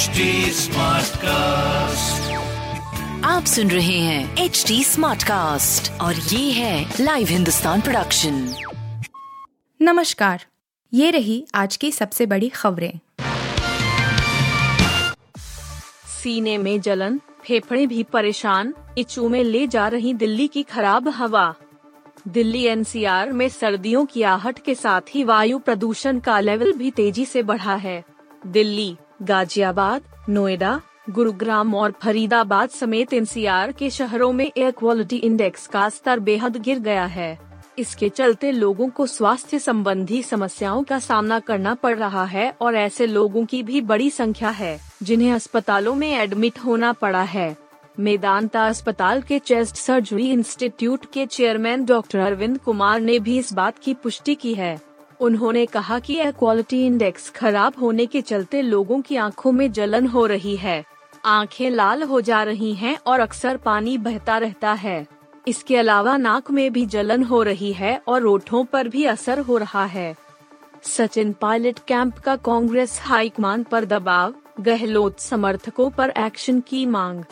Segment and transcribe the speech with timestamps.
[0.00, 0.08] HD
[1.16, 2.32] cast
[3.24, 8.54] आप सुन रहे हैं एच डी स्मार्ट कास्ट और ये है लाइव हिंदुस्तान प्रोडक्शन
[9.82, 10.44] नमस्कार
[10.94, 12.92] ये रही आज की सबसे बड़ी खबरें।
[16.22, 21.54] सीने में जलन फेफड़े भी परेशान इचू में ले जा रही दिल्ली की खराब हवा।
[22.28, 27.24] दिल्ली एनसीआर में सर्दियों की आहट के साथ ही वायु प्रदूषण का लेवल भी तेज़ी
[27.24, 28.04] से बढ़ा है।
[28.46, 35.88] दिल्ली गाजियाबाद, नोएडा, गुरुग्राम और फरीदाबाद समेत एनसीआर के शहरों में एयर क्वालिटी इंडेक्स का
[35.88, 37.38] स्तर बेहद गिर गया है।
[37.78, 43.06] इसके चलते लोगों को स्वास्थ्य संबंधी समस्याओं का सामना करना पड़ रहा है और ऐसे
[43.06, 47.56] लोगों की भी बड़ी संख्या है, जिन्हें अस्पतालों में एडमिट होना पड़ा है।
[48.00, 53.78] मेदांता अस्पताल के चेस्ट सर्जरी इंस्टीट्यूट के चेयरमैन डॉक्टर अरविंद कुमार ने भी इस बात
[53.78, 54.80] की पुष्टि की है।
[55.20, 60.06] उन्होंने कहा कि एयर क्वालिटी इंडेक्स खराब होने के चलते लोगों की आँखों में जलन
[60.06, 60.84] हो रही है।
[61.24, 65.06] आँखें लाल हो जा रही हैं और अक्सर पानी बहता रहता है।
[65.48, 69.56] इसके अलावा नाक में भी जलन हो रही है और ओठों पर भी असर हो
[69.56, 70.14] रहा है।
[70.82, 77.24] सचिन पायलट कैंप का कांग्रेस हाईकमान पर दबाव, गहलोत समर्थकों पर एक्शन की मांग।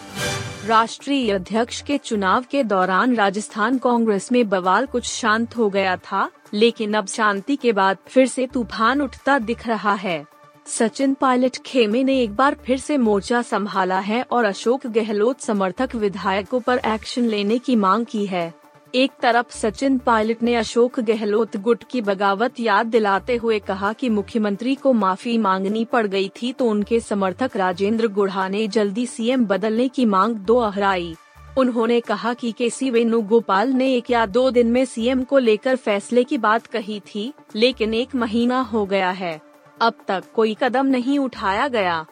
[0.66, 6.30] राष्ट्रीय अध्यक्ष के चुनाव के दौरान राजस्थान कांग्रेस में बवाल कुछ शांत हो गया था।
[6.54, 10.24] लेकिन अब शांति के बाद फिर से तूफ़ान उठता दिख रहा है।
[10.66, 15.94] सचिन पायलट खेमे ने एक बार फिर से मोर्चा संभाला है और अशोक गहलोत समर्थक
[15.94, 18.54] विधायकों पर एक्शन लेने की मांग की है।
[18.94, 24.08] एक तरफ़ सचिन पायलट ने अशोक गहलोत गुट की बगावत याद दिलाते हुए कहा कि
[24.08, 29.46] मुख्यमंत्री को माफ़ी मांगनी पड़ गई थी तो उनके समर्थक राजेंद्र गुढ़ा ने जल्दी सीएम
[29.46, 31.16] बदलने की मांग दो दोहराई।
[31.58, 36.24] उन्होंने कहा कि केसी वेणुगोपाल ने एक या दो दिन में सीएम को लेकर फैसले
[36.24, 39.40] की बात कही थी, लेकिन एक महीना हो गया है।
[39.80, 42.04] अब तक कोई कदम नहीं उठाया गया।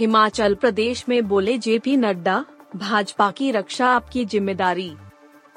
[0.00, 2.44] हिमाचल प्रदेश में बोले जेपी नड्डा,
[2.76, 4.92] भाजपा की रक्षा आपकी ज़िम्मेदारी।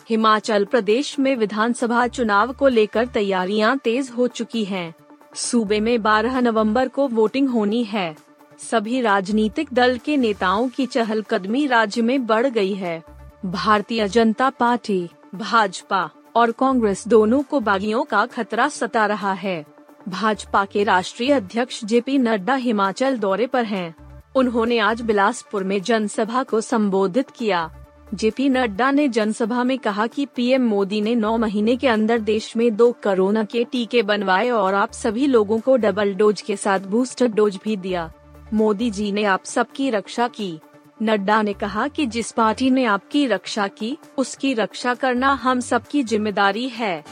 [0.10, 4.94] हिमाचल प्रदेश में विधानसभा चुनाव को लेकर तैयारियाँ तेज हो चुकी हैं।
[5.36, 8.16] सूबे में 12 नवंबर को वोटिंग होनी है।
[8.60, 13.04] सभी राजनीतिक दल के नेताओं की चहलकदमी राज्य में बढ़ गई है।
[13.46, 19.66] भारतीय जनता पार्टी, भाजपा और कांग्रेस दोनों को बागियों का खतरा सता रहा है।
[20.10, 23.96] भाजपा के राष्ट्रीय अध्यक्ष जेपी नड्डा हिमाचल दौरे पर हैं।
[24.36, 27.72] उन्होंने आज बिलासपुर में जनसभा को संबोधित किया।
[28.14, 32.58] जेपी नड्डा ने जनसभा में कहा कि पीएम मोदी ने नौ महीने के अंदर देश
[32.58, 36.80] में दो कोरोना के टीके बनवाए और आप सभी लोगों को डबल डोज के साथ
[36.80, 38.12] बूस्टर डोज भी दिया।
[38.54, 40.60] मोदी जी ने आप सबकी रक्षा की।
[41.02, 46.04] नड्डा ने कहा कि जिस पार्टी ने आपकी रक्षा की, उसकी रक्षा करना हम सबकी
[46.04, 47.04] ज़िम्मेदारी है।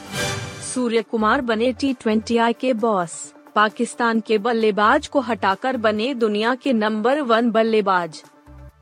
[0.64, 3.12] सूर्य कुमार बने टी ट्वेंटी आई के बॉस
[3.54, 8.22] पाकिस्तान के बल्लेबाज को हटाकर बने दुनिया के नंबर वन बल्लेबाज।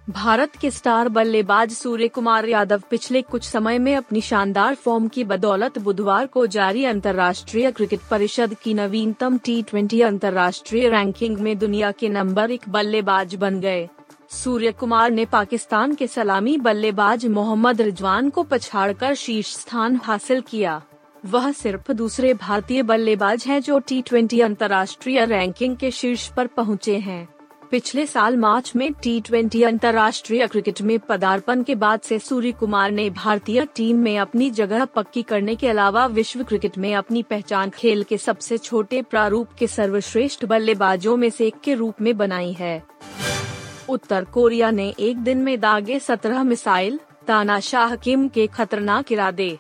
[0.09, 5.25] भारत के स्टार बल्लेबाज सूर्य कुमार यादव पिछले कुछ समय में अपनी शानदार फॉर्म की
[5.25, 11.91] बदौलत बुधवार को जारी अंतर्राष्ट्रीय क्रिकेट परिषद की नवीनतम टी ट्वेंटी अंतर्राष्ट्रीय रैंकिंग में दुनिया
[11.91, 13.89] के नंबर एक बल्लेबाज बन गए।
[14.31, 20.83] सूर्य कुमार ने पाकिस्तान के सलामी बल्लेबाज मोहम्मद रिजवान को पछाड़कर शीर्ष स्थान हासिल किया।
[21.25, 26.99] वह सिर्फ़ दूसरे भारतीय बल्लेबाज हैं जो टी ट्वेंटी अंतर्राष्ट्रीय रैंकिंग के शीर्ष पर पहुँचे
[26.99, 27.27] हैं।
[27.71, 32.91] पिछले साल मार्च में टी ट्वेंटी अंतर्राष्ट्रीय क्रिकेट में पदार्पण के बाद से सूर्य कुमार
[32.91, 37.71] ने भारतीय टीम में अपनी जगह पक्की करने के अलावा विश्व क्रिकेट में अपनी पहचान
[37.71, 42.53] खेल के सबसे छोटे प्रारूप के सर्वश्रेष्ठ बल्लेबाजों में से एक के रूप में बनाई
[42.53, 42.83] है।
[43.89, 49.59] उत्तर कोरिया ने एक दिन में दागे सत्रह मिसाइल, तानाशाह किम के खतरनाक इरादे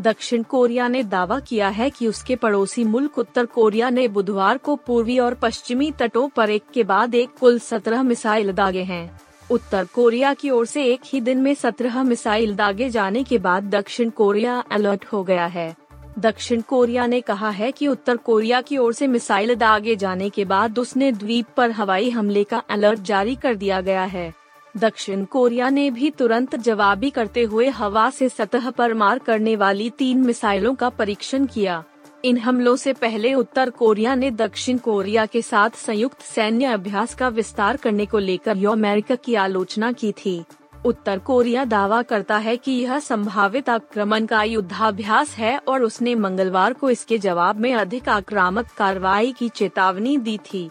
[0.00, 4.76] दक्षिण कोरिया ने दावा किया है कि उसके पड़ोसी मुल्क उत्तर कोरिया ने बुधवार को
[4.76, 9.20] पूर्वी और पश्चिमी तटों पर एक के बाद एक कुल सत्रह मिसाइल दागे हैं।
[9.50, 13.64] उत्तर कोरिया की ओर से एक ही दिन में सत्रह मिसाइल दागे जाने के बाद
[13.64, 15.74] दक्षिण कोरिया अलर्ट हो गया है।
[16.18, 20.44] दक्षिण कोरिया ने कहा है कि उत्तर कोरिया की ओर से मिसाइल दागे जाने के
[20.44, 24.32] बाद उसने द्वीप पर हवाई हमले का अलर्ट जारी कर दिया गया है।
[24.76, 29.90] दक्षिण कोरिया ने भी तुरंत जवाबी करते हुए हवा से सतह पर मार करने वाली
[29.90, 31.84] तीन मिसाइलों का परीक्षण किया।
[32.24, 37.28] इन हमलों से पहले उत्तर कोरिया ने दक्षिण कोरिया के साथ संयुक्त सैन्य अभ्यास का
[37.28, 40.44] विस्तार करने को लेकर अमेरिका की आलोचना की थी।
[40.84, 46.72] उत्तर कोरिया दावा करता है कि यह संभावित आक्रमण का युद्धाभ्यास है और उसने मंगलवार
[46.72, 50.70] को इसके जवाब में अधिक आक्रामक कार्रवाई की चेतावनी दी थी।